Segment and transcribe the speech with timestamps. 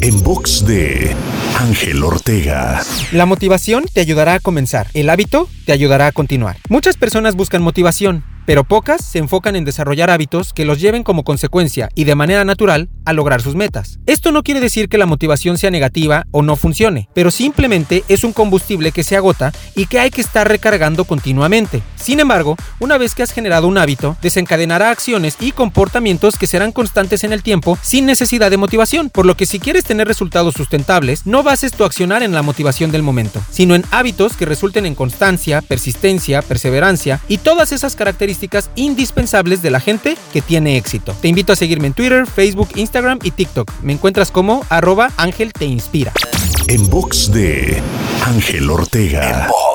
[0.00, 1.12] En box de
[1.58, 2.80] Ángel Ortega.
[3.10, 4.86] La motivación te ayudará a comenzar.
[4.94, 6.56] El hábito te ayudará a continuar.
[6.68, 11.22] Muchas personas buscan motivación pero pocas se enfocan en desarrollar hábitos que los lleven como
[11.22, 13.98] consecuencia y de manera natural a lograr sus metas.
[14.06, 18.24] Esto no quiere decir que la motivación sea negativa o no funcione, pero simplemente es
[18.24, 21.82] un combustible que se agota y que hay que estar recargando continuamente.
[21.96, 26.72] Sin embargo, una vez que has generado un hábito, desencadenará acciones y comportamientos que serán
[26.72, 30.54] constantes en el tiempo sin necesidad de motivación, por lo que si quieres tener resultados
[30.54, 34.86] sustentables, no bases tu accionar en la motivación del momento, sino en hábitos que resulten
[34.86, 38.37] en constancia, persistencia, perseverancia y todas esas características
[38.74, 41.14] indispensables de la gente que tiene éxito.
[41.20, 43.70] Te invito a seguirme en Twitter, Facebook, Instagram y TikTok.
[43.82, 46.12] Me encuentras como arroba Ángel Te Inspira.
[46.68, 47.80] En box de
[48.24, 49.42] Ángel Ortega.
[49.42, 49.67] En box.